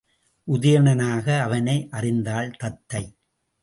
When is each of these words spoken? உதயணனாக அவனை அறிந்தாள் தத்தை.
உதயணனாக 0.47 1.41
அவனை 1.41 1.87
அறிந்தாள் 1.91 2.51
தத்தை. 2.57 3.03